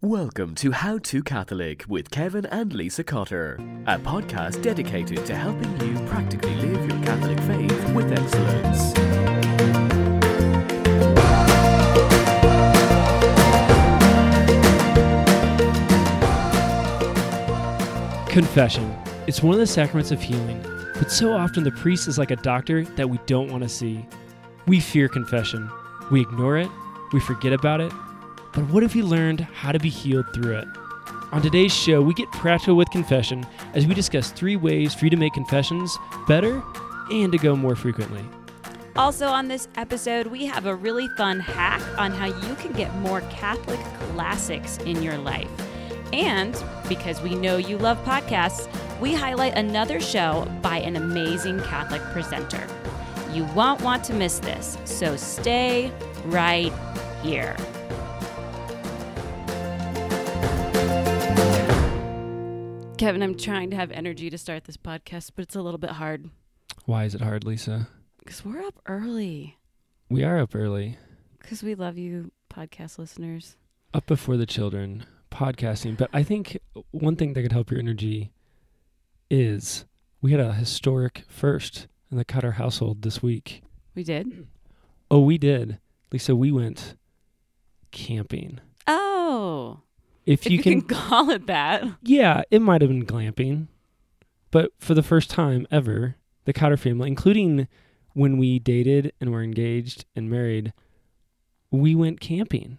[0.00, 3.56] Welcome to How to Catholic with Kevin and Lisa Cotter,
[3.88, 8.92] a podcast dedicated to helping you practically live your Catholic faith with excellence.
[18.32, 18.96] Confession.
[19.26, 20.62] It's one of the sacraments of healing,
[20.94, 24.06] but so often the priest is like a doctor that we don't want to see.
[24.68, 25.68] We fear confession.
[26.12, 26.70] We ignore it.
[27.12, 27.92] We forget about it.
[28.52, 30.68] But what if we learned how to be healed through it?
[31.30, 35.10] On today's show, we get practical with confession as we discuss three ways for you
[35.10, 35.96] to make confessions
[36.26, 36.62] better
[37.10, 38.24] and to go more frequently.
[38.96, 42.92] Also, on this episode, we have a really fun hack on how you can get
[42.96, 43.78] more Catholic
[44.12, 45.50] classics in your life.
[46.12, 48.66] And because we know you love podcasts,
[48.98, 52.66] we highlight another show by an amazing Catholic presenter.
[53.32, 55.92] You won't want to miss this, so stay
[56.24, 56.72] right
[57.22, 57.54] here.
[62.98, 65.90] Kevin, I'm trying to have energy to start this podcast, but it's a little bit
[65.90, 66.30] hard
[66.84, 67.88] Why is it hard, Lisa?
[68.18, 69.56] because we're up early.
[70.10, 70.98] We are up early,
[71.40, 73.56] Because we love you, podcast listeners.
[73.94, 75.96] up before the children, podcasting.
[75.96, 76.58] But I think
[76.90, 78.32] one thing that could help your energy
[79.30, 79.84] is
[80.20, 83.62] we had a historic first in the Cotter household this week.
[83.94, 84.46] We did.
[85.10, 85.78] Oh, we did.
[86.12, 86.94] Lisa, we went
[87.92, 88.60] camping.
[88.86, 89.80] Oh,
[90.28, 91.84] If, if you, can, call it that.
[92.02, 93.68] yeah, it might have been glamping,
[94.50, 97.66] but for the first time ever, the Cotter family, including
[98.12, 100.74] when we dated and were engaged and married,
[101.70, 102.76] we went camping.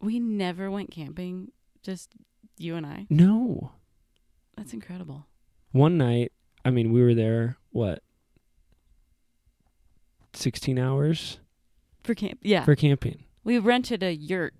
[0.00, 1.52] We never went camping,
[1.84, 2.10] just
[2.58, 3.06] you and I.
[3.08, 3.70] No,
[4.56, 5.26] That's incredible.
[5.70, 6.32] one night.
[6.64, 7.58] I mean, we were there.
[7.70, 8.02] What?
[10.34, 11.38] Sixteen hours
[12.02, 12.64] For camp, yeah.
[12.64, 13.24] for camping.
[13.44, 14.54] we rented a yurt.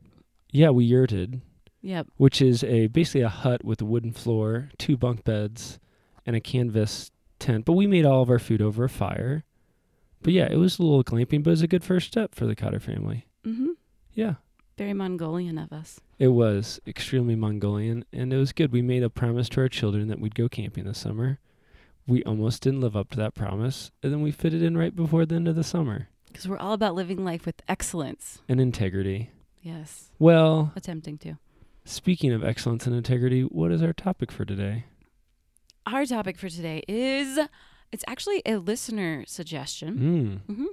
[0.52, 1.40] Yeah, we yurted.
[1.82, 2.06] Yep.
[2.16, 5.78] which is a basically a hut with a wooden floor, two bunk beds,
[6.24, 7.64] and a canvas tent.
[7.64, 9.44] But we made all of our food over a fire.
[10.22, 12.46] But yeah, it was a little glamping, but it was a good first step for
[12.46, 13.26] the Cotter family.
[13.44, 13.70] Mm-hmm.
[14.14, 14.34] Yeah,
[14.78, 15.98] Very Mongolian of us.
[16.20, 18.70] it was extremely Mongolian, and it was good.
[18.70, 21.40] We made a promise to our children that we'd go camping this summer.
[22.06, 24.94] We almost didn't live up to that promise, and then we fit it in right
[24.94, 26.08] before the end of the summer.
[26.26, 28.40] Because we're all about living life with excellence.
[28.48, 29.30] And integrity.
[29.62, 30.10] Yes.
[30.20, 31.38] Well, Attempting to.
[31.84, 34.84] Speaking of excellence and integrity, what is our topic for today?
[35.86, 37.38] Our topic for today is
[37.90, 40.54] it's actually a listener suggestion, Mm.
[40.56, 40.64] hmm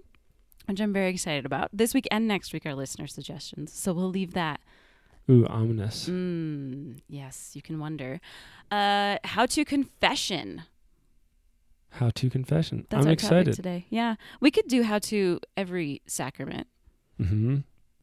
[0.68, 1.69] which I'm very excited about.
[1.74, 3.74] This week and next week are listener suggestions.
[3.74, 4.59] So we'll leave that
[5.28, 6.08] Ooh, ominous.
[6.08, 8.19] Mm, yes, you can wonder.
[8.69, 10.64] Uh, how to confession.
[11.94, 12.86] How to confession.
[12.90, 13.46] That's I'm our excited.
[13.46, 13.86] topic today.
[13.90, 16.68] Yeah, we could do how to every sacrament,
[17.18, 17.58] hmm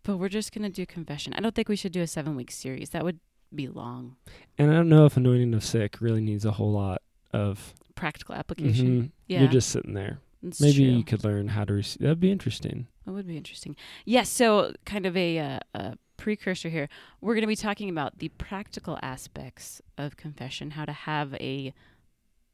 [0.07, 1.35] but we're just gonna do confession.
[1.35, 2.91] I don't think we should do a seven week series.
[2.91, 3.19] That would
[3.55, 4.17] be long.
[4.57, 7.03] And I don't know if anointing of sick really needs a whole lot
[7.33, 7.75] of.
[7.97, 9.03] Practical application.
[9.03, 9.11] Mhm.
[9.27, 10.19] Yeah, You're just sitting there.
[10.43, 10.97] It's Maybe true.
[10.97, 12.03] you could learn how to receive.
[12.03, 12.87] That'd be interesting.
[13.05, 13.75] That would be interesting.
[14.05, 14.29] Yes.
[14.29, 16.89] so, kind of a, uh, a precursor here.
[17.21, 21.73] We're going to be talking about the practical aspects of confession, how to have a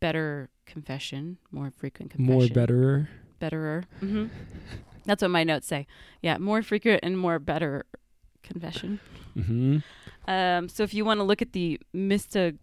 [0.01, 2.33] better confession, more frequent confession.
[2.39, 3.09] More betterer.
[3.41, 3.85] betterer.
[4.01, 4.27] hmm
[5.05, 5.87] That's what my notes say.
[6.23, 7.85] Yeah, more frequent and more better
[8.43, 9.01] confession.
[9.35, 9.79] hmm
[10.29, 12.59] Um, so if you want to look at the mystagogical,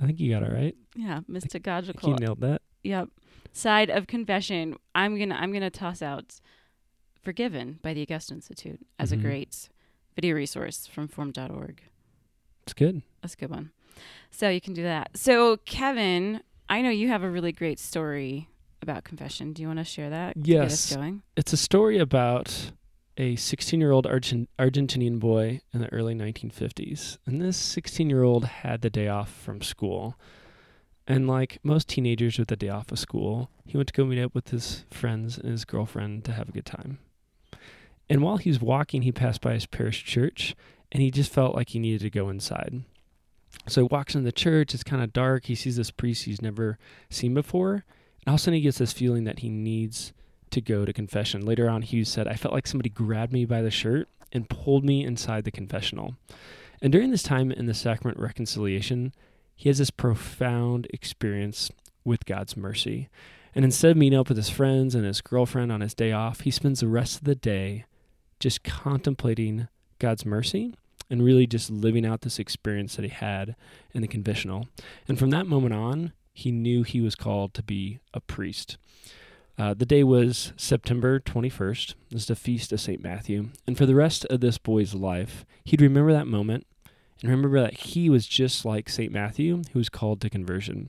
[0.00, 0.76] I think you got it right.
[0.94, 2.62] yeah, think you nailed that.
[2.82, 3.08] yep,
[3.52, 6.40] side of confession, I'm gonna I'm gonna toss out
[7.22, 9.14] "Forgiven" by the Augustine Institute as Mhm.
[9.14, 9.68] a great
[10.14, 11.82] video resource from Formed.org.
[12.64, 13.02] It's good.
[13.22, 13.70] That's a good one.
[14.30, 15.16] So you can do that.
[15.16, 18.48] So Kevin, I know you have a really great story
[18.82, 19.52] about confession.
[19.52, 20.34] Do you want to share that?
[20.34, 20.96] to Get us Yes.
[20.96, 21.22] going.
[21.36, 22.72] It's a story about
[23.16, 27.18] a 16 year old Argent- Argentinian boy in the early 1950s.
[27.26, 30.16] And this 16 year old had the day off from school.
[31.06, 34.22] And like most teenagers with the day off of school, he went to go meet
[34.22, 36.98] up with his friends and his girlfriend to have a good time.
[38.08, 40.54] And while he was walking, he passed by his parish church
[40.92, 42.82] and he just felt like he needed to go inside.
[43.66, 45.46] So he walks in the church, it's kind of dark.
[45.46, 46.78] He sees this priest he's never
[47.08, 47.84] seen before.
[48.26, 50.12] And all of a sudden, he gets this feeling that he needs
[50.50, 51.44] to go to confession.
[51.44, 54.84] Later on, Hughes said, I felt like somebody grabbed me by the shirt and pulled
[54.84, 56.16] me inside the confessional.
[56.82, 59.12] And during this time in the sacrament reconciliation,
[59.54, 61.70] he has this profound experience
[62.04, 63.08] with God's mercy.
[63.54, 66.40] And instead of meeting up with his friends and his girlfriend on his day off,
[66.40, 67.84] he spends the rest of the day
[68.38, 69.68] just contemplating
[69.98, 70.74] God's mercy
[71.10, 73.56] and really just living out this experience that he had
[73.92, 74.68] in the confessional.
[75.08, 78.76] And from that moment on, he knew he was called to be a priest.
[79.58, 81.94] Uh, the day was September 21st.
[82.10, 83.02] This is the feast of St.
[83.02, 83.50] Matthew.
[83.66, 86.66] And for the rest of this boy's life, he'd remember that moment
[87.20, 89.12] and remember that he was just like St.
[89.12, 90.88] Matthew, who was called to conversion.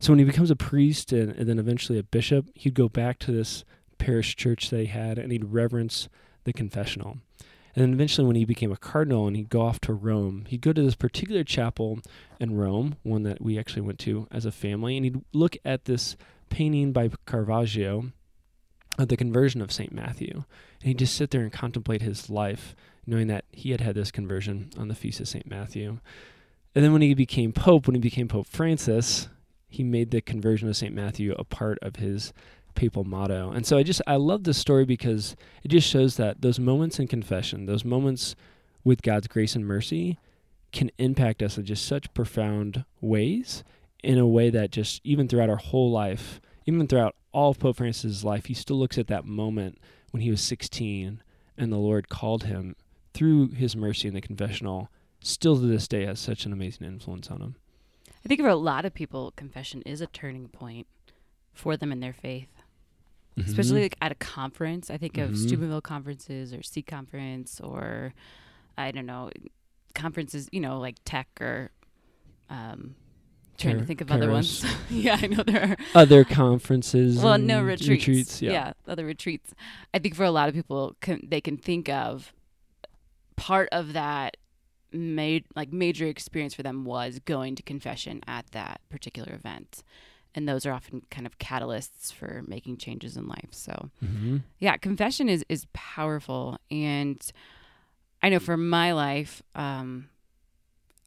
[0.00, 3.18] So when he becomes a priest and, and then eventually a bishop, he'd go back
[3.20, 3.64] to this
[3.96, 6.10] parish church he had and he'd reverence
[6.44, 7.18] the confessional.
[7.74, 10.60] And then eventually, when he became a cardinal and he'd go off to Rome, he'd
[10.60, 11.98] go to this particular chapel
[12.38, 15.86] in Rome, one that we actually went to as a family, and he'd look at
[15.86, 16.16] this
[16.50, 18.12] painting by Caravaggio
[18.96, 19.92] of the conversion of St.
[19.92, 20.44] Matthew.
[20.80, 22.76] And he'd just sit there and contemplate his life,
[23.06, 25.46] knowing that he had had this conversion on the feast of St.
[25.46, 25.98] Matthew.
[26.74, 29.28] And then when he became Pope, when he became Pope Francis,
[29.68, 30.94] he made the conversion of St.
[30.94, 32.32] Matthew a part of his
[32.74, 33.50] papal motto.
[33.50, 36.98] And so I just I love this story because it just shows that those moments
[36.98, 38.34] in confession, those moments
[38.82, 40.18] with God's grace and mercy
[40.72, 43.64] can impact us in just such profound ways
[44.02, 47.76] in a way that just even throughout our whole life, even throughout all of Pope
[47.76, 49.78] Francis' life, he still looks at that moment
[50.10, 51.22] when he was 16
[51.56, 52.76] and the Lord called him
[53.14, 54.90] through his mercy in the confessional,
[55.20, 57.56] still to this day has such an amazing influence on him.
[58.24, 60.86] I think for a lot of people, confession is a turning point
[61.52, 62.48] for them in their faith
[63.38, 63.48] mm-hmm.
[63.48, 64.90] especially like at a conference.
[64.90, 65.32] I think mm-hmm.
[65.32, 68.14] of Steubenville conferences or C conference or
[68.76, 69.30] I don't know
[69.94, 70.48] conferences.
[70.52, 71.70] You know, like tech or
[72.50, 72.94] um,
[73.58, 74.64] trying Car- to think of other ones.
[74.90, 77.18] yeah, I know there are other conferences.
[77.18, 77.88] Well, no retreats.
[77.88, 78.52] retreats yeah.
[78.52, 78.72] yeah.
[78.86, 79.54] other retreats.
[79.92, 82.32] I think for a lot of people, can, they can think of
[83.36, 84.36] part of that
[84.92, 89.82] made like major experience for them was going to confession at that particular event
[90.34, 93.48] and those are often kind of catalysts for making changes in life.
[93.50, 94.38] So, mm-hmm.
[94.58, 97.24] yeah, confession is is powerful, and
[98.22, 100.08] I know for my life, um,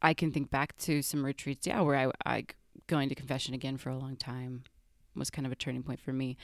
[0.01, 2.45] I can think back to some retreats, yeah, where I, I
[2.88, 4.63] going to confession again for a long time
[5.15, 6.38] was kind of a turning point for me,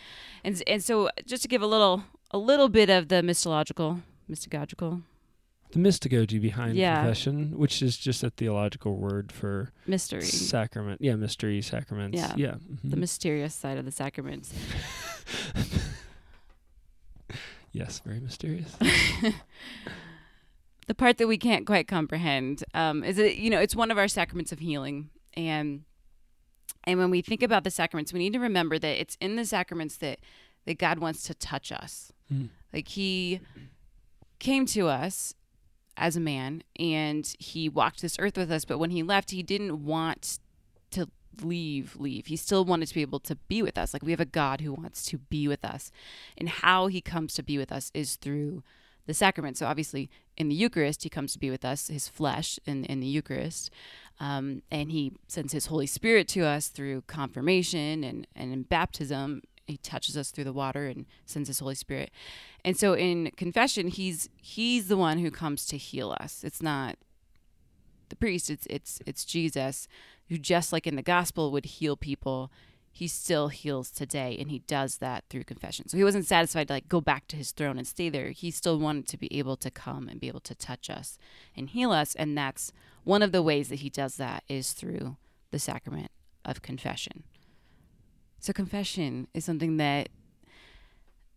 [0.44, 5.04] and and so just to give a little a little bit of the mystological mystagogical
[5.74, 7.02] the mystagogy behind yeah.
[7.02, 11.02] confession, which is just a theological word for mystery, sacrament.
[11.02, 12.18] Yeah, mystery, sacraments.
[12.18, 12.52] Yeah, yeah.
[12.52, 12.90] Mm-hmm.
[12.92, 14.54] the mysterious side of the sacraments.
[17.72, 18.76] yes, very mysterious.
[20.88, 23.38] the part that we can't quite comprehend um, is it.
[23.38, 25.84] You know, it's one of our sacraments of healing, and
[26.84, 29.46] and when we think about the sacraments, we need to remember that it's in the
[29.46, 30.20] sacraments that
[30.66, 32.12] that God wants to touch us.
[32.32, 32.50] Mm.
[32.72, 33.40] Like He
[34.38, 35.34] came to us
[35.98, 39.44] as a man and he walked this earth with us but when he left he
[39.44, 40.40] didn't want
[40.92, 41.08] to
[41.42, 42.28] leave leave.
[42.28, 43.94] He still wanted to be able to be with us.
[43.94, 45.92] Like we have a god who wants to be with us
[46.38, 48.64] and how he comes to be with us is through
[49.06, 49.58] the sacrament.
[49.58, 53.00] So obviously in the eucharist he comes to be with us his flesh in, in
[53.00, 53.72] the eucharist
[54.20, 59.42] um, and he sends his holy spirit to us through confirmation and, and in baptism
[59.68, 62.12] he touches us through the water and sends his holy spirit.
[62.66, 66.44] And so in confession he's he's the one who comes to heal us.
[66.44, 66.98] It's not
[68.10, 69.88] the priest it's it's it's jesus
[70.30, 72.52] who just like in the gospel would heal people
[72.92, 75.90] he still heals today and he does that through confession.
[75.90, 78.30] So he wasn't satisfied to like go back to his throne and stay there.
[78.30, 81.18] He still wanted to be able to come and be able to touch us
[81.58, 82.72] and heal us and that's
[83.04, 85.18] one of the ways that he does that is through
[85.50, 86.12] the sacrament
[86.46, 87.24] of confession
[88.44, 90.10] so confession is something that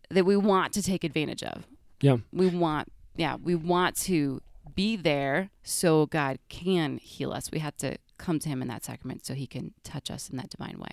[0.09, 1.65] that we want to take advantage of.
[2.01, 2.17] Yeah.
[2.33, 4.41] We want yeah, we want to
[4.75, 7.49] be there so God can heal us.
[7.49, 10.35] We have to come to him in that sacrament so he can touch us in
[10.35, 10.89] that divine way.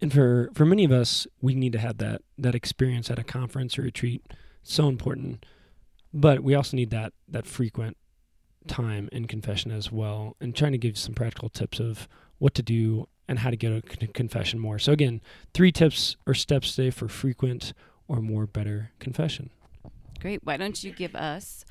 [0.00, 3.24] And for for many of us, we need to have that that experience at a
[3.24, 4.22] conference or retreat.
[4.62, 5.44] So important.
[6.14, 7.98] But we also need that that frequent
[8.68, 12.62] time in confession as well and trying to give some practical tips of what to
[12.62, 14.78] do and how to get a confession more.
[14.78, 15.20] So, again,
[15.54, 17.72] three tips or steps today for frequent
[18.08, 19.50] or more better confession.
[20.20, 20.44] Great.
[20.44, 21.64] Why don't you give us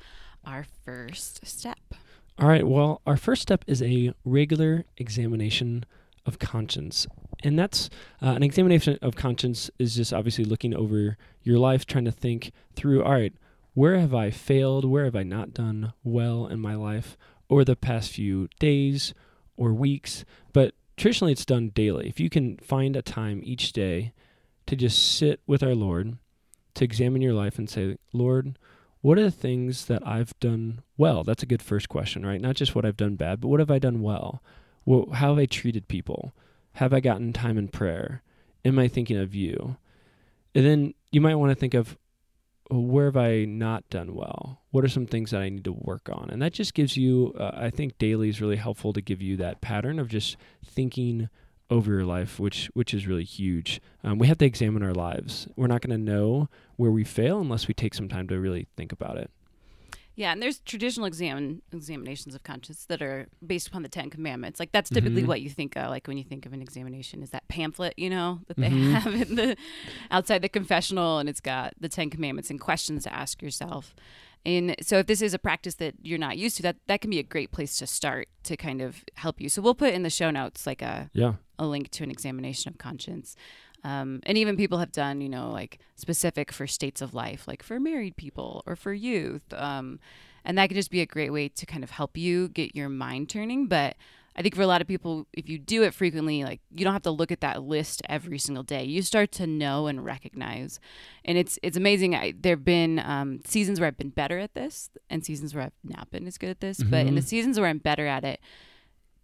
[0.44, 1.78] our first step?
[2.38, 2.66] All right.
[2.66, 5.84] Well, our first step is a regular examination
[6.26, 7.06] of conscience.
[7.42, 7.90] And that's
[8.20, 12.52] uh, an examination of conscience is just obviously looking over your life, trying to think
[12.74, 13.34] through, all right,
[13.74, 14.84] where have I failed?
[14.84, 17.16] Where have I not done well in my life
[17.48, 19.14] over the past few days
[19.56, 20.24] or weeks?
[20.52, 22.08] But traditionally it's done daily.
[22.08, 24.12] If you can find a time each day
[24.66, 26.16] to just sit with our Lord,
[26.74, 28.56] to examine your life and say, Lord,
[29.00, 31.24] what are the things that I've done well?
[31.24, 32.40] That's a good first question, right?
[32.40, 34.44] Not just what I've done bad, but what have I done well?
[34.84, 36.34] well how have I treated people?
[36.74, 38.22] Have I gotten time in prayer?
[38.64, 39.78] Am I thinking of you?
[40.54, 41.98] And then you might want to think of
[42.80, 44.60] where have I not done well?
[44.70, 46.30] What are some things that I need to work on?
[46.30, 49.36] And that just gives you, uh, I think daily is really helpful to give you
[49.38, 51.28] that pattern of just thinking
[51.70, 53.80] over your life, which which is really huge.
[54.04, 55.48] Um, we have to examine our lives.
[55.56, 58.66] We're not going to know where we fail unless we take some time to really
[58.76, 59.30] think about it.
[60.14, 64.60] Yeah, and there's traditional exam examinations of conscience that are based upon the Ten Commandments.
[64.60, 65.26] Like that's typically Mhm.
[65.26, 68.10] what you think of, like when you think of an examination, is that pamphlet, you
[68.10, 68.92] know, that they Mhm.
[68.92, 69.56] have in the
[70.10, 73.94] outside the confessional, and it's got the Ten Commandments and questions to ask yourself.
[74.44, 77.10] And so, if this is a practice that you're not used to, that that can
[77.10, 79.48] be a great place to start to kind of help you.
[79.48, 81.34] So we'll put in the show notes like a Yeah.
[81.58, 83.36] a link to an examination of conscience.
[83.84, 87.62] Um, and even people have done, you know, like specific for states of life, like
[87.62, 89.42] for married people or for youth.
[89.52, 89.98] Um,
[90.44, 92.88] and that could just be a great way to kind of help you get your
[92.88, 93.66] mind turning.
[93.66, 93.96] But
[94.34, 96.94] I think for a lot of people, if you do it frequently, like you don't
[96.94, 98.82] have to look at that list every single day.
[98.84, 100.80] You start to know and recognize,
[101.24, 102.14] and it's it's amazing.
[102.14, 105.72] I, there've been um, seasons where I've been better at this, and seasons where I've
[105.84, 106.82] not been as good at this.
[106.82, 107.24] But in the Mhm.
[107.26, 108.40] seasons where I'm better at it,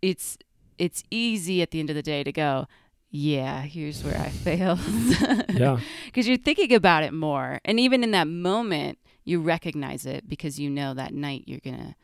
[0.02, 0.36] it's
[0.78, 2.66] it's easy at the end of the day to go,
[3.10, 4.80] yeah, here's where I failed.
[5.50, 5.78] Yeah.
[6.06, 7.60] Because you're thinking about it more.
[7.64, 11.94] And even in that moment, you recognize it because you know that night you're gonna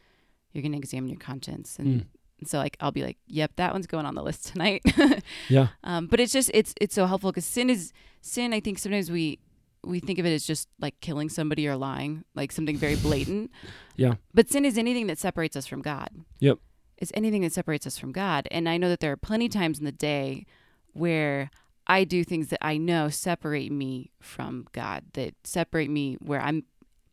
[0.52, 1.78] you're gonna examine your conscience.
[1.78, 2.02] And
[2.42, 2.48] Mm.
[2.48, 4.82] so like I'll be like, Yep, that one's going on the list tonight.
[5.48, 5.68] Yeah.
[5.82, 9.10] um, but it's just it's it's so helpful because sin is sin, I think sometimes
[9.10, 9.38] we
[9.84, 13.50] we think of it as just like killing somebody or lying, like something very blatant.
[13.96, 14.14] Yeah.
[14.32, 16.08] But sin is anything that separates us from God.
[16.40, 16.58] Yep.
[16.96, 18.48] It's anything that separates us from God.
[18.50, 20.46] And I know that there are plenty of times in the day
[20.94, 21.50] where
[21.86, 26.64] I do things that I know separate me from God, that separate me where I'm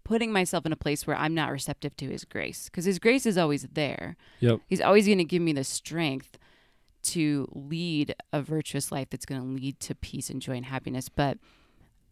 [0.04, 2.66] putting myself in a place where I'm not receptive to His grace.
[2.66, 4.16] Because His grace is always there.
[4.40, 4.62] Yep.
[4.68, 6.38] He's always going to give me the strength
[7.04, 11.10] to lead a virtuous life that's going to lead to peace and joy and happiness.
[11.10, 11.38] But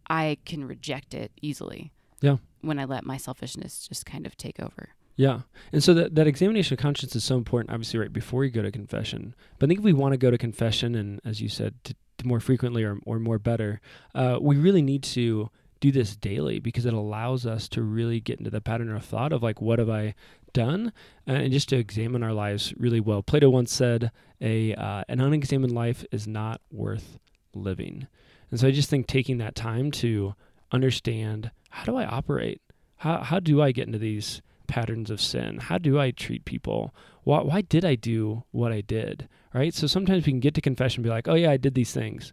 [0.10, 1.92] I can reject it easily.
[2.22, 2.38] Yeah.
[2.62, 4.90] When I let my selfishness just kind of take over.
[5.20, 5.42] Yeah.
[5.74, 8.62] And so that, that examination of conscience is so important, obviously, right before you go
[8.62, 9.36] to confession.
[9.58, 11.96] But I think if we want to go to confession, and as you said, to,
[12.20, 13.82] to more frequently or, or more better,
[14.16, 15.50] uh, we really need to
[15.82, 19.34] do this daily because it allows us to really get into the pattern of thought
[19.34, 20.16] of like, what have I
[20.54, 20.94] done?
[21.28, 23.22] Uh, and just to examine our lives really well.
[23.22, 27.20] Plato once said, a uh, an unexamined life is not worth
[27.54, 28.08] living.
[28.52, 30.36] And so I just think taking that time to
[30.72, 32.62] understand how do I operate?
[33.00, 35.58] How, how do I get into these patterns of sin?
[35.58, 36.96] How do I treat people?
[37.24, 39.28] Why, why did I do what I did?
[39.54, 39.74] Right?
[39.74, 41.92] So sometimes we can get to confession and be like, oh, yeah, I did these
[41.92, 42.32] things.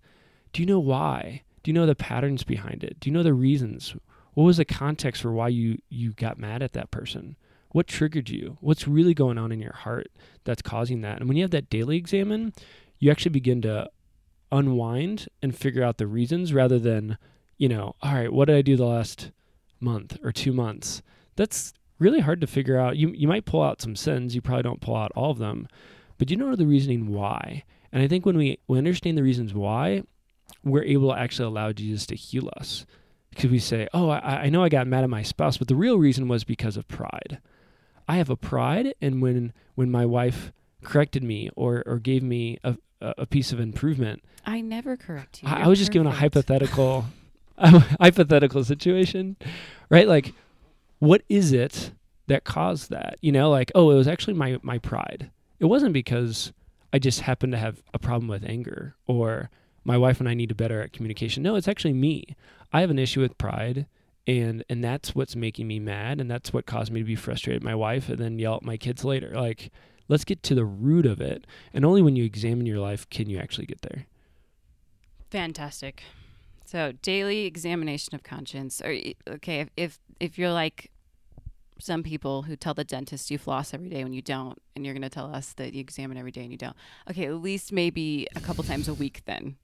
[0.53, 1.43] Do you know why?
[1.63, 3.01] Do you know the patterns behind it?
[3.01, 3.97] Do you know the reasons?
[4.35, 7.37] What was the context for why you, you got mad at that person?
[7.71, 8.59] What triggered you?
[8.61, 10.09] What's really going on in your heart
[10.45, 11.19] that's causing that?
[11.19, 12.53] And when you have that daily examine,
[12.99, 13.91] you actually begin to
[14.53, 17.19] unwind and figure out the reasons rather than,
[17.59, 19.31] you know, all right, what did I do the last
[19.81, 21.03] month or two months?
[21.35, 22.97] That's really hard to figure out.
[22.97, 25.69] You you might pull out some sins, you probably don't pull out all of them,
[26.19, 27.65] but you don't know the reasoning why.
[27.93, 30.03] And I think when we, we understand the reasons why,
[30.65, 32.85] we're able to actually allow Jesus to heal us.
[33.31, 35.75] Because we say, Oh, I, I know I got mad at my spouse, but the
[35.77, 37.39] real reason was because of pride.
[38.09, 40.53] I have a pride and when when my wife
[40.85, 45.43] corrected me or, or gave me a, a a piece of improvement, I never correct
[45.43, 45.49] you.
[45.49, 46.35] I, I was just given a perfect.
[46.35, 47.05] hypothetical
[47.59, 49.37] hypothetical situation,
[49.91, 50.07] right?
[50.07, 50.33] Like,
[50.99, 51.93] what is it
[52.27, 53.19] that caused that?
[53.21, 55.31] You know, like, oh, it was actually my my pride.
[55.59, 56.53] It wasn't because
[56.93, 59.51] I just happened to have a problem with anger or
[59.85, 61.43] my wife and I need to better at communication.
[61.43, 62.37] No, it's actually me.
[62.73, 63.87] I have an issue with pride
[64.27, 67.63] and and that's what's making me mad and that's what caused me to be frustrated
[67.63, 69.31] at my wife and then yell at my kids later.
[69.35, 69.71] Like,
[70.09, 71.47] let's get to the root of it.
[71.73, 74.07] And only when you examine your life can you actually get there.
[75.31, 76.03] Fantastic.
[76.67, 78.83] So daily examination of conscience.
[78.83, 78.95] Or
[79.29, 80.91] okay, if if, if you're like
[81.79, 84.95] some people who tell the dentist you floss every day when you don't, and you're
[84.95, 86.77] going to tell us that you examine every day and you don't.
[87.11, 89.57] Okay, at least maybe a couple times a week then.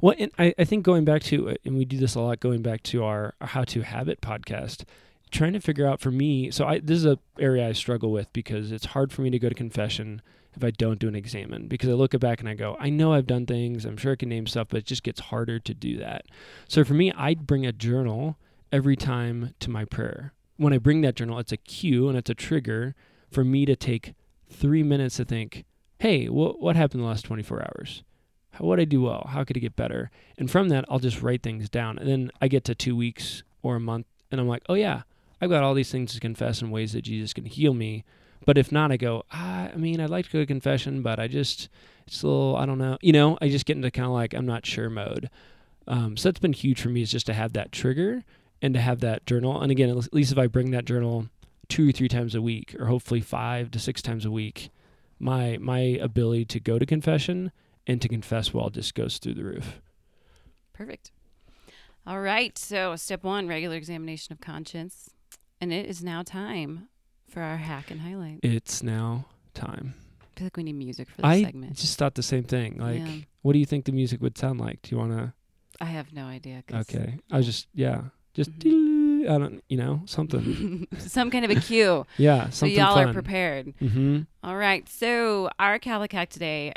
[0.00, 2.40] Well, and I, I think going back to, uh, and we do this a lot,
[2.40, 4.84] going back to our, our How to Habit podcast,
[5.30, 6.50] trying to figure out for me.
[6.50, 9.38] So I, this is a area I struggle with because it's hard for me to
[9.38, 10.22] go to confession
[10.58, 13.12] if I don't do an examine because I look back and I go, I know
[13.12, 15.74] I've done things, I'm sure I can name stuff, but it just gets harder to
[15.74, 16.26] do that.
[16.66, 18.36] So for me, I'd bring a journal
[18.72, 20.32] every time to my prayer.
[20.56, 22.94] When I bring that journal, it's a cue and it's a trigger
[23.30, 24.14] for me to take
[24.50, 25.64] three minutes to think,
[26.00, 28.02] hey, wh- what happened the last 24 hours?
[28.52, 29.28] How, what did I do well?
[29.30, 30.10] How could it get better?
[30.36, 31.98] And from that, I'll just write things down.
[31.98, 35.02] And then I get to two weeks or a month, and I'm like, oh, yeah,
[35.40, 38.04] I've got all these things to confess and ways that Jesus can heal me.
[38.48, 41.20] But if not, I go, ah, I mean, I'd like to go to confession, but
[41.20, 41.68] I just,
[42.06, 42.96] it's a little, I don't know.
[43.02, 45.28] You know, I just get into kind of like, I'm not sure mode.
[45.86, 48.24] Um, so that's been huge for me is just to have that trigger
[48.62, 49.60] and to have that journal.
[49.60, 51.28] And again, at least if I bring that journal
[51.68, 54.70] two or three times a week, or hopefully five to six times a week,
[55.18, 57.52] my my ability to go to confession
[57.86, 59.82] and to confess well just goes through the roof.
[60.72, 61.12] Perfect.
[62.06, 62.56] All right.
[62.56, 65.10] So, step one regular examination of conscience.
[65.60, 66.88] And it is now time
[67.28, 68.40] for our hack and highlight.
[68.42, 69.94] It's now time.
[70.20, 71.46] I feel like we need music for this segment.
[71.46, 71.76] I segment.
[71.76, 72.78] just thought the same thing.
[72.78, 73.16] Like, Yeah.
[73.42, 74.82] what do you think the music would sound like?
[74.82, 75.32] Do you want to?
[75.80, 76.62] I have no idea.
[76.72, 77.18] Okay.
[77.30, 78.02] I was just, yeah,
[78.34, 79.28] just, Mhm.
[79.28, 80.86] I don't, you know, something.
[80.98, 82.06] Some kind of a cue.
[82.16, 83.08] Yeah, so, y'all fun.
[83.08, 83.74] are prepared.
[83.80, 84.20] Mm-hmm.
[84.44, 84.88] All right.
[84.88, 86.72] So our Catholic hack today.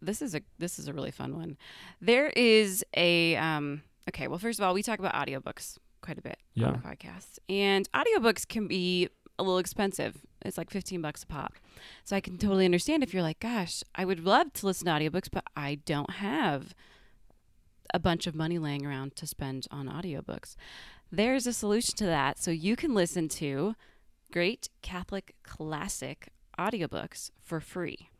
[0.00, 1.56] This is a this is a really fun one.
[2.00, 6.22] There is a um okay, well first of all, we talk about audiobooks quite a
[6.22, 6.66] bit Yeah.
[6.68, 7.38] on the podcast.
[7.48, 10.18] And audiobooks can be a little expensive.
[10.44, 11.54] It's like 15 bucks a pop.
[12.04, 14.92] So I can totally understand if you're like, gosh, I would love to listen to
[14.92, 16.74] audiobooks, but I don't have
[17.94, 20.56] a bunch of money laying around to spend on audiobooks.
[21.10, 22.38] There's a solution to that.
[22.38, 23.74] So you can listen to
[24.32, 26.28] great Catholic classic
[26.58, 28.10] audiobooks for free.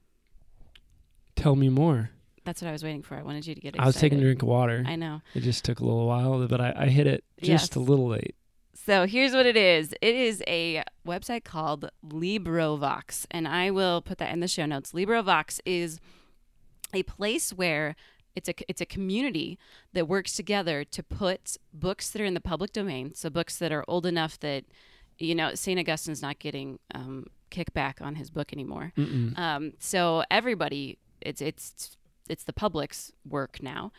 [1.37, 2.11] Tell me more.
[2.45, 3.15] That's what I was waiting for.
[3.17, 3.83] I wanted you to get excited.
[3.85, 4.83] I was taking a drink of water.
[4.87, 5.21] I know.
[5.35, 7.77] It just took a little while, but I, I hit it just Yes.
[7.77, 8.35] a little late.
[8.87, 9.93] So here's what it is.
[10.01, 14.93] It is a website called LibriVox, and I will put that in the show notes.
[14.93, 16.01] LibriVox is
[16.95, 17.97] a place where
[18.35, 19.59] it's a it's a community
[19.93, 23.73] that works together to put books that are in the public domain, so books that
[23.73, 24.65] are old enough that
[25.19, 28.93] you know Saint Augustine's not getting um, kickback on his book anymore.
[29.37, 31.97] Um, so everybody, it's it's
[32.29, 33.93] it's the public's work now.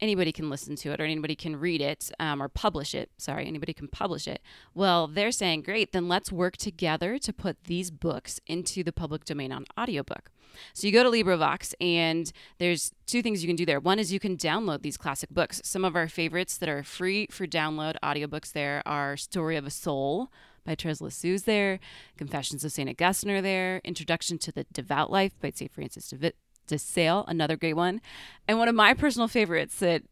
[0.00, 3.10] Anybody can listen to it, or anybody can read it, um, or publish it.
[3.16, 4.42] Sorry, anybody can publish it.
[4.74, 9.24] Well, they're saying, great, then let's work together to put these books into the public
[9.24, 10.30] domain on audiobook.
[10.74, 13.80] So you go to LibriVox, and there's two things you can do there.
[13.80, 15.60] One is you can download these classic books.
[15.64, 19.70] Some of our favorites that are free for download audiobooks there are Story of a
[19.70, 20.30] Soul
[20.66, 21.78] by Therese Lisieux there,
[22.18, 22.90] Confessions of St.
[22.90, 25.72] Augustine are there, Introduction to the Devout Life by St.
[25.72, 26.32] Francis de,
[26.66, 28.00] De Sales, another great one.
[28.48, 30.02] And one of my personal favorites that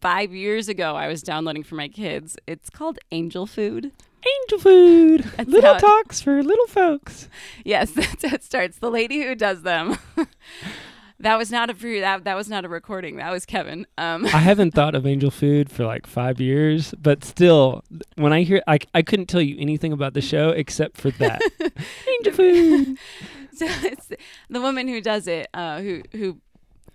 [0.00, 3.92] five years ago I was downloading for my kids, it's called Angel Food.
[4.44, 5.24] Angel food.
[5.36, 7.28] That's little it- talks for little folks.
[7.64, 8.78] Yes, that's how it starts.
[8.78, 9.98] The lady who does them.
[11.18, 13.16] that was not a that that was not a recording.
[13.16, 13.84] That was Kevin.
[13.98, 17.82] Um, I haven't thought of angel food for like five years, but still,
[18.14, 21.40] when I hear, I, I couldn't tell you anything about the show except for that.
[22.18, 22.98] angel food.
[23.54, 24.10] so it's
[24.48, 26.40] the woman who does it, uh, who who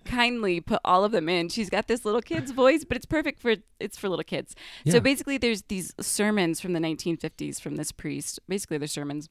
[0.04, 1.48] kindly put all of them in.
[1.48, 4.54] She's got this little kid's voice, but it's perfect for it's for little kids.
[4.84, 4.94] Yeah.
[4.94, 8.40] So basically, there's these sermons from the 1950s from this priest.
[8.48, 9.28] Basically, they're sermons,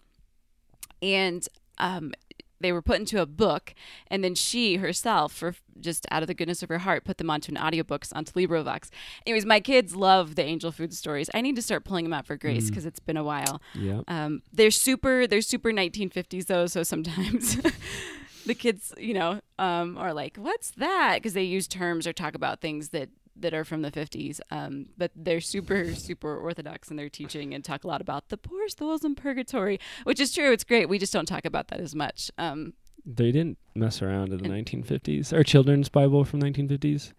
[1.02, 1.48] and
[1.80, 2.14] um,
[2.60, 3.74] they were put into a book,
[4.10, 7.30] and then she herself, for just out of the goodness of her heart, put them
[7.30, 8.90] onto an audiobooks onto LibriVox.
[9.26, 11.30] Anyways, my kids love the angel food stories.
[11.34, 12.70] I need to start pulling them out for Grace Mm.
[12.70, 13.62] because it's been a while.
[13.76, 14.02] Yeah.
[14.08, 15.28] Um, they're super.
[15.28, 16.66] They're super 1950s though.
[16.68, 17.58] So sometimes
[18.46, 22.34] the kids, you know, um, are like, "What's that?" Because they use terms or talk
[22.36, 23.10] about things that
[23.42, 24.40] that are from the 50s.
[24.52, 28.38] Um, but they're super super orthodox in their teaching and talk a lot about the
[28.38, 30.52] poor souls in purgatory, which is true.
[30.52, 30.90] It's great.
[30.90, 32.32] We just don't talk about that as much.
[32.38, 32.74] Um,
[33.06, 35.32] They didn't mess around in the 1950s.
[35.34, 37.14] Our children's Bible from 1950s.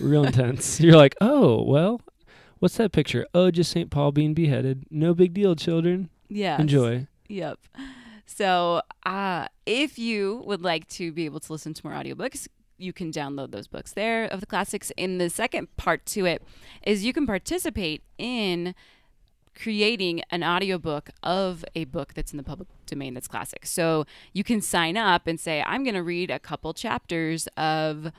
[0.00, 0.80] Real intense.
[0.84, 2.00] You're like, oh, well,
[2.58, 3.26] what's that picture?
[3.34, 3.90] Oh, just St.
[3.90, 4.86] Paul being beheaded.
[4.90, 6.08] No big deal, children.
[6.28, 6.60] yeah.
[6.60, 7.06] Enjoy.
[7.28, 7.58] Yep.
[8.26, 12.48] So, uh, if you would like to be able to listen to more audiobooks,
[12.82, 14.92] you can download those books there of the classics.
[14.98, 16.42] And the second part to it
[16.84, 18.74] is you can participate in
[19.54, 23.66] creating an audiobook of a book that's in the public domain that's classic.
[23.66, 28.12] So you can sign up and say, I'm going to read a couple chapters of,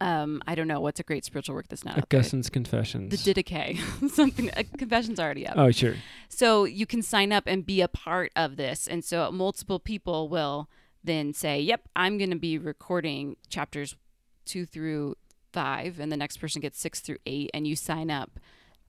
[0.00, 1.96] um, I don't know, what's a great spiritual work that's not?
[1.96, 3.22] Augustine's Confessions.
[3.22, 4.10] The Didache.
[4.10, 5.56] Something, uh, Confession's already up.
[5.56, 5.94] oh, sure.
[6.28, 8.86] So you can sign up and be a part of this.
[8.86, 10.68] And so multiple people will
[11.04, 13.96] then say, Yep, I'm going to be recording chapters
[14.44, 15.16] two through
[15.52, 18.38] five, and the next person gets six through eight, and you sign up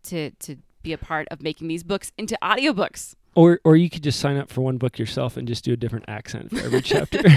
[0.03, 3.15] to, to be a part of making these books into audiobooks.
[3.35, 5.77] Or, or you could just sign up for one book yourself and just do a
[5.77, 7.21] different accent for every chapter.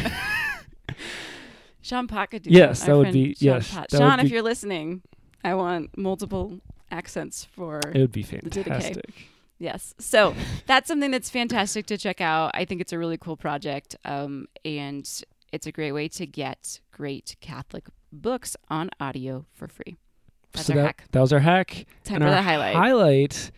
[1.80, 3.90] Sean Pot could do Yes, that would be- Sean yes, Pot.
[3.90, 5.02] Sean, if be- you're listening,
[5.44, 6.60] I want multiple
[6.90, 9.28] accents for it would be fantastic.
[9.58, 9.94] Yes.
[9.98, 10.34] So
[10.66, 12.50] that's something that's fantastic to check out.
[12.54, 13.96] I think it's a really cool project.
[14.04, 15.08] Um, and
[15.52, 19.96] it's a great way to get great Catholic books on audio for free.
[20.52, 21.04] That's so our that, hack.
[21.12, 21.86] that was our hack.
[22.04, 22.76] Time and for our the highlight.
[22.76, 23.50] highlight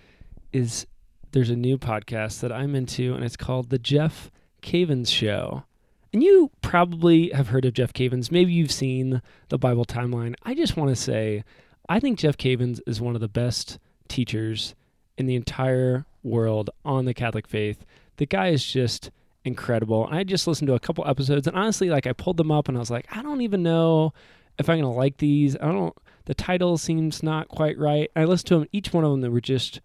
[0.53, 0.87] is
[1.33, 4.31] there's a new podcast that I'm into, and it's called The Jeff
[4.63, 5.65] Cavins Show.
[6.13, 8.31] And you probably have heard of Jeff Cavins.
[8.31, 10.35] Maybe you've seen the Bible timeline.
[10.43, 11.45] I just want to say,
[11.89, 14.75] I think Jeff Cavins is one of the best teachers
[15.19, 17.85] in the entire world on the Catholic faith.
[18.17, 19.11] The guy is just
[19.45, 20.09] incredible.
[20.11, 22.79] I just listened to a couple episodes, and honestly, like I pulled them up, and
[22.79, 24.15] I was like, I don't even know
[24.59, 25.57] if I'm gonna like these.
[25.57, 25.95] I don't.
[26.25, 28.11] The title seems not quite right.
[28.15, 29.21] I listened to them, each one of them.
[29.21, 29.81] They were just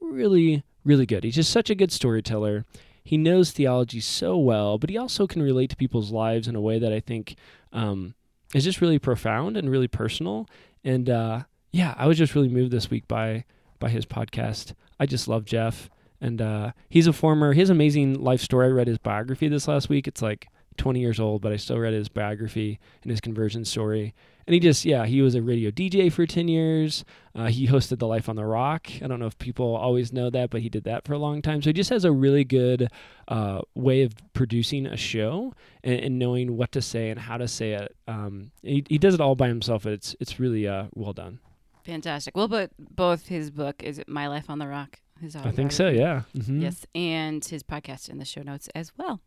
[0.00, 1.24] really, really good.
[1.24, 2.64] He's just such a good storyteller.
[3.04, 6.60] He knows theology so well, but he also can relate to people's lives in a
[6.60, 7.36] way that I think
[7.72, 8.14] um,
[8.54, 10.48] is just really profound and really personal.
[10.84, 11.42] And uh,
[11.72, 13.44] yeah, I was just really moved this week by
[13.82, 14.74] by his podcast.
[15.00, 15.90] I just love Jeff,
[16.20, 17.52] and uh, he's a former.
[17.52, 18.68] Has amazing life story.
[18.68, 20.06] I read his biography this last week.
[20.06, 24.14] It's like 20 years old, but I still read his biography and his conversion story.
[24.46, 27.04] And he just, yeah, he was a radio DJ for 10 years.
[27.34, 28.88] Uh, he hosted The Life on the Rock.
[29.02, 31.42] I don't know if people always know that, but he did that for a long
[31.42, 31.62] time.
[31.62, 32.88] So he just has a really good
[33.28, 37.46] uh, way of producing a show and, and, knowing what to say and how to
[37.46, 37.94] say it.
[38.08, 39.86] Um, he, he does it all by himself.
[39.86, 41.38] It's, it's really uh, well done.
[41.84, 42.36] Fantastic.
[42.36, 45.00] Well, but both his book, is it My Life on the Rock?
[45.20, 45.48] His author.
[45.48, 46.22] I think so, yeah.
[46.36, 46.62] Mm-hmm.
[46.62, 49.20] Yes, and his podcast in the show notes as well.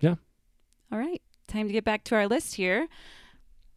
[0.00, 0.14] Yeah.
[0.92, 1.22] All right.
[1.46, 2.88] Time to get back to our list here.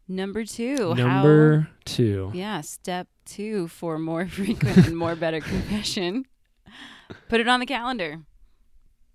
[0.07, 0.93] Number two.
[0.95, 2.31] Number how, two.
[2.33, 6.25] Yeah, step two for more frequent and more better confession.
[7.29, 8.21] Put it on the calendar.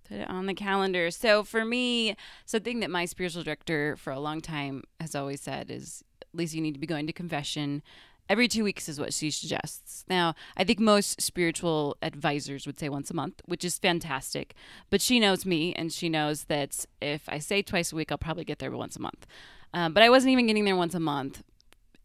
[0.08, 1.10] Put it on the calendar.
[1.10, 5.70] So for me, something that my spiritual director for a long time has always said
[5.70, 6.02] is,
[6.32, 7.82] Lisa, you need to be going to confession
[8.28, 10.04] Every two weeks is what she suggests.
[10.08, 14.54] Now, I think most spiritual advisors would say once a month, which is fantastic.
[14.90, 18.18] But she knows me, and she knows that if I say twice a week, I'll
[18.18, 19.26] probably get there once a month.
[19.72, 21.42] Um, but I wasn't even getting there once a month.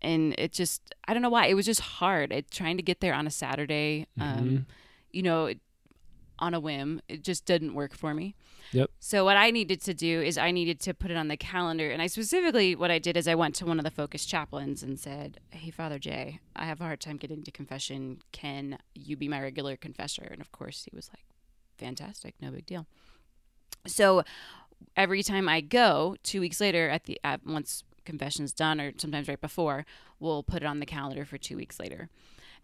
[0.02, 1.48] And it just, I don't know why.
[1.48, 2.32] It was just hard.
[2.32, 4.58] It, trying to get there on a Saturday, um, mm-hmm.
[5.12, 5.54] you know,
[6.44, 8.36] on a whim, it just didn't work for me.
[8.74, 8.90] Yep.
[9.00, 11.90] So what I needed to do is I needed to put it on the calendar,
[11.90, 14.84] and I specifically what I did is I went to one of the focus chaplains
[14.84, 18.22] and said, "Hey, Father Jay, I have a hard time getting to confession.
[18.32, 21.26] Can you be my regular confessor?" And of course, he was like,
[21.78, 22.88] "Fantastic, no big deal."
[23.88, 24.24] So
[24.98, 29.30] every time I go, two weeks later, at the at once confession's done, or sometimes
[29.30, 29.86] right before,
[30.20, 32.10] we'll put it on the calendar for two weeks later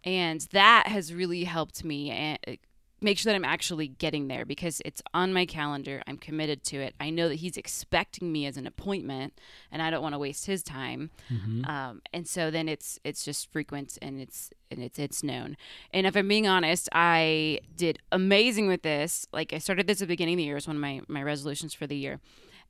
[0.03, 2.55] and that has really helped me eh,
[3.01, 6.01] make sure that I'm actually getting there because it's on my calendar.
[6.07, 6.95] I'm committed to it.
[6.99, 9.39] I know that he's expecting me as an appointment,
[9.71, 11.11] and I don't want to waste his time.
[11.31, 11.65] Mm-hmm.
[11.65, 15.57] Um, and so then it's it's just frequent and it's and it's it's known.
[15.91, 19.25] And if I'm being honest, I did amazing with this.
[19.31, 20.57] Like I started this at the beginning of the year.
[20.57, 22.19] It's one of my my resolutions for the year.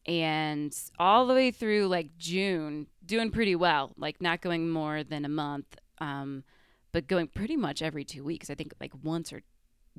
[0.05, 3.91] And all the way through like June, doing pretty well.
[3.97, 5.77] Like not going more than a month.
[5.99, 6.43] Um,
[6.91, 8.49] but going pretty much every two weeks.
[8.49, 9.41] I think like once or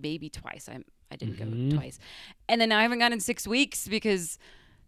[0.00, 0.68] maybe twice.
[0.68, 0.80] I
[1.12, 1.70] I didn't mm-hmm.
[1.70, 1.98] go twice,
[2.48, 4.38] and then I haven't gone in six weeks because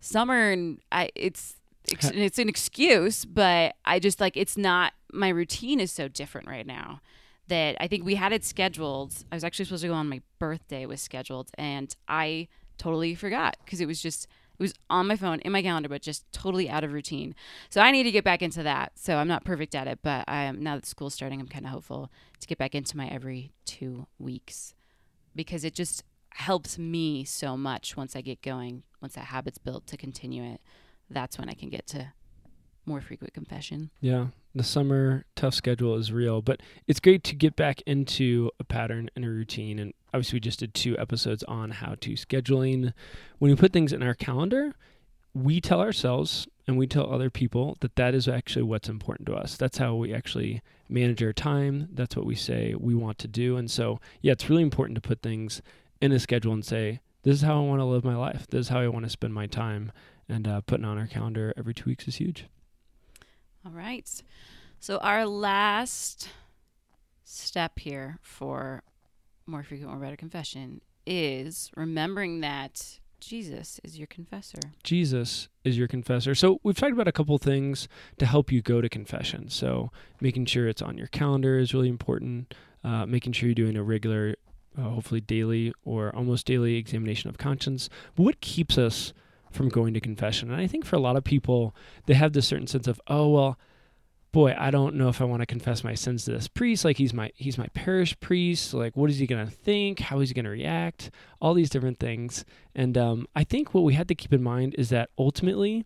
[0.01, 1.57] summer and I it's
[1.88, 6.66] it's an excuse, but I just like it's not my routine is so different right
[6.66, 7.01] now
[7.48, 9.14] that I think we had it scheduled.
[9.31, 12.48] I was actually supposed to go on my birthday was scheduled, and I
[12.79, 14.27] totally forgot because it was just
[14.59, 17.35] it was on my phone in my calendar, but just totally out of routine.
[17.68, 18.92] So I need to get back into that.
[18.94, 21.40] So I'm not perfect at it, but I am now that school's starting.
[21.40, 24.75] I'm kind of hopeful to get back into my every two weeks
[25.35, 29.87] because it just helps me so much once I get going, once that habit's built
[29.88, 30.61] to continue it.
[31.11, 32.12] That's when I can get to
[32.87, 33.90] more frequent confession.
[34.01, 34.29] Yeah.
[34.55, 39.09] The summer tough schedule is real, but it's great to get back into a pattern
[39.16, 39.79] and a routine.
[39.79, 42.92] And obviously, we just did two episodes on how to scheduling.
[43.38, 44.75] When we put things in our calendar,
[45.35, 49.35] we tell ourselves and we tell other people that that is actually what's important to
[49.35, 49.57] us.
[49.57, 51.88] That's how we actually manage our time.
[51.92, 53.57] That's what we say we want to do.
[53.57, 55.61] And so, yeah, it's really important to put things
[56.01, 58.46] in a schedule and say, this is how I want to live my life.
[58.48, 59.92] This is how I want to spend my time.
[60.29, 62.46] And uh, putting on our calendar every two weeks is huge.
[63.66, 64.09] All right.
[64.81, 66.29] So, our last
[67.25, 68.83] step here for
[69.46, 74.58] more frequent or better confession is remembering that Jesus is your confessor.
[74.82, 76.35] Jesus is your confessor.
[76.35, 77.87] So we've talked about a couple things
[78.18, 79.48] to help you go to confession.
[79.48, 82.52] So making sure it's on your calendar is really important.
[82.82, 84.35] Uh, making sure you're doing a regular,
[84.76, 87.88] uh, hopefully daily or almost daily examination of conscience.
[88.16, 89.12] But what keeps us
[89.52, 90.50] from going to confession?
[90.50, 93.28] And I think for a lot of people, they have this certain sense of, oh
[93.28, 93.56] well,
[94.33, 96.85] boy, I don't know if I want to confess my sins to this priest.
[96.85, 98.75] Like he's my he's my parish priest.
[98.75, 100.01] Like what is he gonna think?
[100.01, 101.11] How is he gonna react?
[101.40, 102.45] All these different things.
[102.75, 105.85] And um, I think what we had to keep in mind is that ultimately,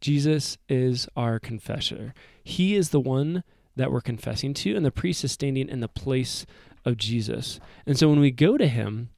[0.00, 2.12] Jesus is our confessor.
[2.42, 3.44] He is the one
[3.76, 6.44] that we're confessing to, and the priest is standing in the place
[6.84, 7.58] of Jesus.
[7.86, 9.10] And so when we go to him,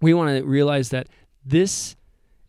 [0.00, 1.08] we want to realize that
[1.44, 1.96] this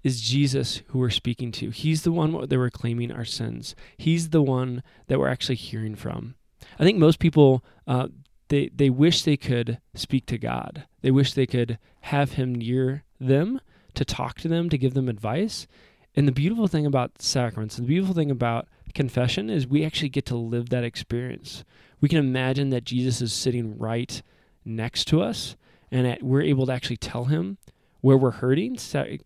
[0.03, 1.69] is Jesus who we're speaking to.
[1.69, 3.75] He's the one that we're claiming our sins.
[3.97, 6.35] He's the one that we're actually hearing from.
[6.77, 8.09] I think most people uh,
[8.49, 10.85] they they wish they could speak to God.
[11.01, 13.61] They wish they could have Him near them
[13.95, 15.67] to talk to them, to give them advice.
[16.15, 20.25] And the beautiful thing about sacraments, the beautiful thing about confession is we actually get
[20.27, 21.63] to live that experience.
[21.99, 24.21] We can imagine that Jesus is sitting right
[24.65, 25.55] next to us
[25.91, 27.57] and that we're able to actually tell him
[28.03, 28.77] where we're hurting.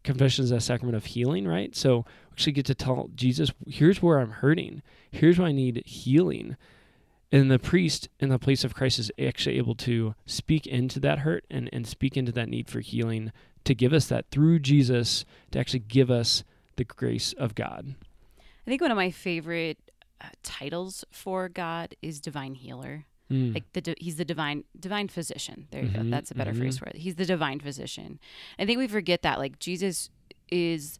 [0.03, 1.75] confession is a sacrament of healing, right?
[1.75, 4.83] So we actually get to tell Jesus, here's where I'm hurting.
[5.09, 6.57] Here's where I need healing.
[7.31, 11.19] And the priest in the place of Christ is actually able to speak into that
[11.19, 13.31] hurt and, and speak into that need for healing
[13.63, 16.43] to give us that through Jesus to actually give us
[16.75, 17.95] the grace of God.
[18.39, 19.79] I think one of my favorite
[20.21, 23.07] uh, titles for God is divine healer.
[23.31, 23.53] Mm.
[23.53, 25.67] Like the he's the divine divine physician.
[25.71, 26.09] There you mm-hmm, go.
[26.09, 26.61] That's a better mm-hmm.
[26.61, 26.95] phrase for it.
[26.95, 28.19] He's the divine physician.
[28.57, 30.09] I think we forget that like Jesus
[30.49, 30.99] is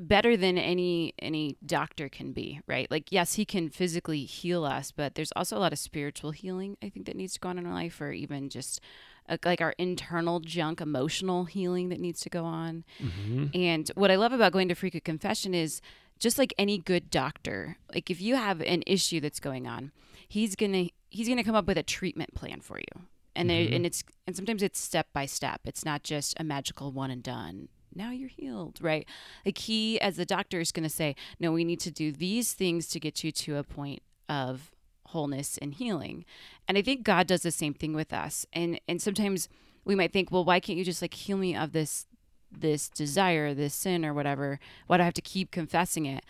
[0.00, 2.90] better than any any doctor can be, right?
[2.90, 6.76] Like yes, he can physically heal us, but there's also a lot of spiritual healing
[6.82, 8.80] I think that needs to go on in our life or even just
[9.28, 12.84] uh, like our internal junk emotional healing that needs to go on.
[12.98, 13.46] Mm-hmm.
[13.54, 15.82] And what I love about going to Frequent Confession is
[16.18, 19.92] just like any good doctor, like if you have an issue that's going on,
[20.28, 23.02] he's gonna he's gonna come up with a treatment plan for you.
[23.34, 23.64] And mm-hmm.
[23.64, 25.62] there, and it's and sometimes it's step by step.
[25.64, 27.68] It's not just a magical one and done.
[27.94, 29.08] Now you're healed, right?
[29.44, 32.88] Like he, as the doctor, is gonna say, no, we need to do these things
[32.88, 34.70] to get you to a point of
[35.06, 36.24] wholeness and healing.
[36.66, 38.46] And I think God does the same thing with us.
[38.52, 39.48] And and sometimes
[39.84, 42.06] we might think, well, why can't you just like heal me of this
[42.50, 44.60] this desire, this sin or whatever?
[44.86, 46.24] Why do I have to keep confessing it?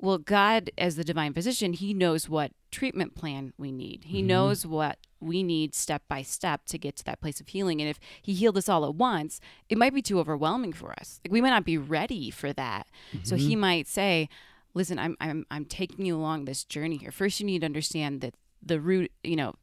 [0.00, 4.04] Well, God, as the divine physician, He knows what treatment plan we need.
[4.04, 4.28] He mm-hmm.
[4.28, 7.80] knows what we need step by step to get to that place of healing.
[7.80, 11.20] And if He healed us all at once, it might be too overwhelming for us.
[11.24, 12.86] Like we might not be ready for that.
[13.12, 13.24] Mm-hmm.
[13.24, 14.28] So He might say,
[14.74, 17.10] "Listen, I'm I'm I'm taking you along this journey here.
[17.10, 19.54] First, you need to understand that the root, you know,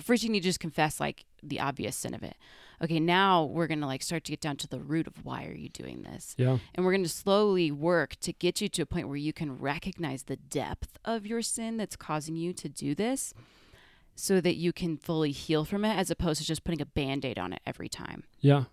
[0.00, 2.36] first you need to just confess like the obvious sin of it
[2.82, 5.44] okay, now we're going to like start to get down to the root of why
[5.46, 6.34] are you doing this?
[6.36, 6.58] Yeah.
[6.74, 9.58] And we're going to slowly work to get you to a point where you can
[9.58, 13.32] recognize the depth of your sin that's causing you to do this
[14.14, 17.38] so that you can fully heal from it as opposed to just putting a band-aid
[17.38, 18.24] on it every time.
[18.40, 18.64] Yeah.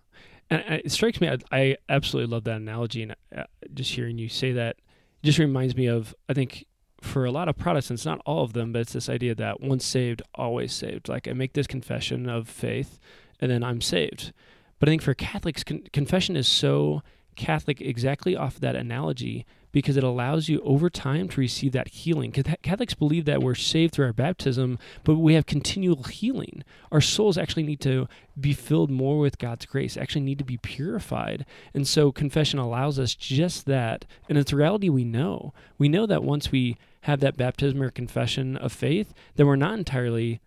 [0.50, 3.04] And it strikes me, I, I absolutely love that analogy.
[3.04, 4.76] And uh, just hearing you say that
[5.22, 6.66] just reminds me of, I think,
[7.00, 9.86] for a lot of Protestants, not all of them, but it's this idea that once
[9.86, 11.08] saved, always saved.
[11.08, 12.98] Like I make this confession of faith
[13.40, 14.32] and then I'm saved.
[14.78, 17.02] But I think for Catholics, con- confession is so
[17.36, 22.32] Catholic exactly off that analogy because it allows you over time to receive that healing.
[22.32, 26.64] Catholics believe that we're saved through our baptism, but we have continual healing.
[26.90, 30.56] Our souls actually need to be filled more with God's grace, actually need to be
[30.56, 31.46] purified.
[31.72, 34.06] And so confession allows us just that.
[34.28, 35.52] And it's a reality we know.
[35.78, 39.78] We know that once we have that baptism or confession of faith, then we're not
[39.78, 40.40] entirely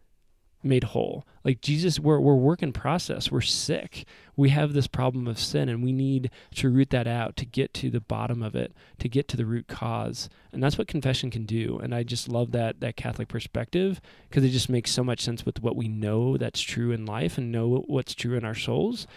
[0.64, 1.26] made whole.
[1.44, 3.32] Like Jesus, we're, we're work in process.
[3.32, 4.06] We're sick.
[4.36, 7.74] We have this problem of sin, and we need to root that out to get
[7.76, 10.30] to the bottom of it, to get to the root cause.
[10.52, 11.80] And that's what confession can do.
[11.80, 14.00] And I just love that that Catholic perspective
[14.30, 17.38] because it just makes so much sense with what we know that's true in life
[17.38, 19.08] and know what's true in our souls.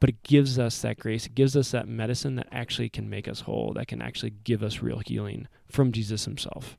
[0.00, 1.26] But it gives us that grace.
[1.26, 4.62] It gives us that medicine that actually can make us whole, that can actually give
[4.62, 6.76] us real healing from Jesus Himself.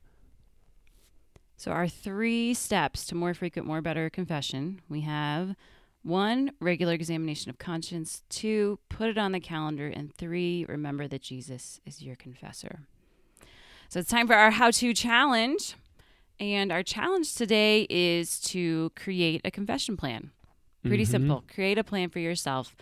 [1.56, 5.54] So, our three steps to more frequent, more better confession we have
[6.02, 11.22] one, regular examination of conscience, two, put it on the calendar, and three, remember that
[11.22, 12.80] Jesus is your confessor.
[13.88, 15.74] So, it's time for our how to challenge.
[16.38, 20.32] And our challenge today is to create a confession plan.
[20.82, 21.10] Pretty mm-hmm.
[21.10, 21.44] simple.
[21.52, 22.76] Create a plan for yourself.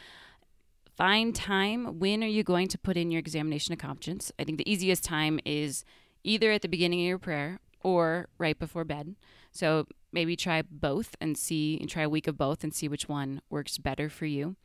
[0.96, 2.00] Find time.
[2.00, 4.32] When are you going to put in your examination of conscience?
[4.38, 5.84] I think the easiest time is
[6.24, 9.14] either at the beginning of your prayer or right before bed.
[9.52, 13.08] So maybe try both and see and try a week of both and see which
[13.08, 14.56] one works better for you.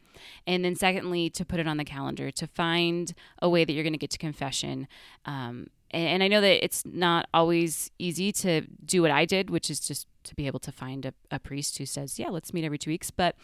[0.47, 3.83] And then, secondly, to put it on the calendar to find a way that you're
[3.83, 4.87] going to get to confession.
[5.25, 9.49] Um, and, and, I know that it's not always easy to do what I did,
[9.49, 12.53] which is just to be able to find a, a priest who says, "Yeah, let's
[12.53, 13.35] meet every two weeks." But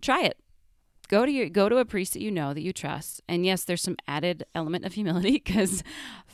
[0.00, 0.38] try it
[1.08, 3.64] go to your go to a priest that you know that you trust and yes
[3.64, 5.82] there's some added element of humility because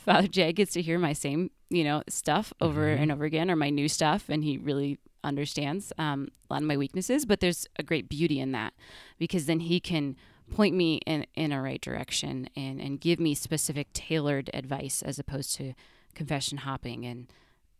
[0.03, 3.03] father jay gets to hear my same you know stuff over mm-hmm.
[3.03, 6.67] and over again or my new stuff and he really understands um, a lot of
[6.67, 8.73] my weaknesses but there's a great beauty in that
[9.17, 10.15] because then he can
[10.51, 15.17] point me in, in a right direction and, and give me specific tailored advice as
[15.17, 15.73] opposed to
[16.13, 17.27] confession hopping and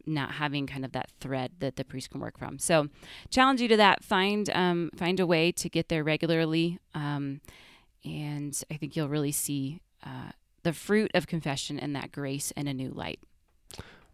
[0.05, 2.59] not having kind of that thread that the priest can work from.
[2.59, 2.89] So,
[3.29, 4.03] challenge you to that.
[4.03, 7.39] Find um, find a way to get there regularly, um,
[8.03, 10.31] and I think you'll really see uh,
[10.63, 13.19] the fruit of confession and that grace in a new light.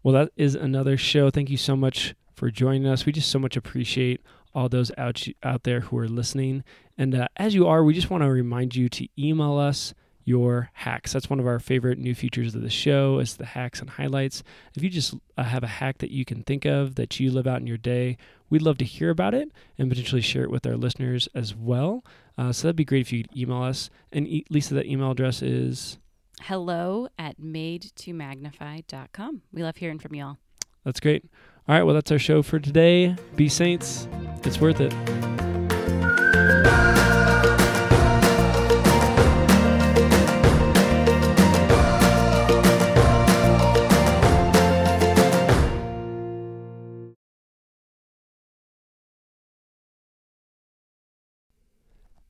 [0.02, 1.30] Well, that is another show.
[1.30, 3.04] Thank you so much for joining us.
[3.04, 4.20] We just so much appreciate
[4.54, 6.64] all those out out there who are listening.
[6.98, 10.70] And uh, as you are, we just want to remind you to email us your
[10.74, 11.12] hacks.
[11.12, 14.42] That's one of our favorite new features of the show is the hacks and highlights.
[14.74, 17.46] If you just uh, have a hack that you can think of that you live
[17.46, 18.16] out in your day,
[18.48, 22.04] we'd love to hear about it and potentially share it with our listeners as well.
[22.38, 23.90] Uh, so that'd be great if you could email us.
[24.12, 25.98] And e- Lisa, that email address is
[26.42, 29.42] hello at made2magnify.com.
[29.52, 30.38] We love hearing from y'all.
[30.84, 31.24] That's great.
[31.68, 33.16] All right, well, that's our show for today.
[33.36, 34.08] Be saints.
[34.44, 34.94] It's worth it.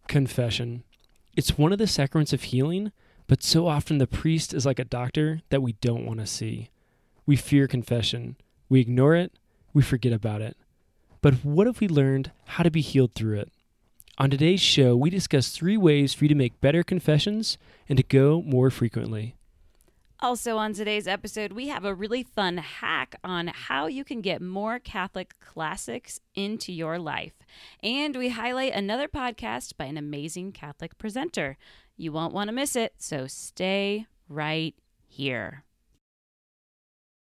[0.08, 0.82] Confession.
[1.36, 2.90] It's one of the sacraments of healing,
[3.30, 6.68] but so often the priest is like a doctor that we don't want to see.
[7.26, 8.34] We fear confession.
[8.68, 9.30] We ignore it.
[9.72, 10.56] We forget about it.
[11.22, 13.52] But what if we learned how to be healed through it?
[14.18, 17.56] On today's show, we discuss three ways for you to make better confessions
[17.88, 19.36] and to go more frequently.
[20.18, 24.42] Also, on today's episode, we have a really fun hack on how you can get
[24.42, 27.34] more Catholic classics into your life.
[27.80, 31.56] And we highlight another podcast by an amazing Catholic presenter.
[32.00, 34.74] You won't want to miss it, so stay right
[35.06, 35.64] here.